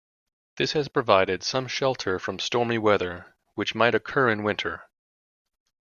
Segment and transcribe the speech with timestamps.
[0.57, 4.89] This has provided some shelter from stormy weather, which might occur in winter.